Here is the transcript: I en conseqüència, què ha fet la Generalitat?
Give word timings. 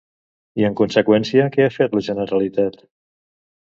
I 0.61 0.65
en 0.69 0.77
conseqüència, 0.79 1.47
què 1.59 1.69
ha 1.69 1.77
fet 1.79 1.97
la 2.01 2.05
Generalitat? 2.11 2.85